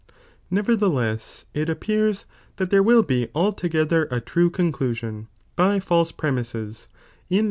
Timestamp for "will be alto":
2.81-3.67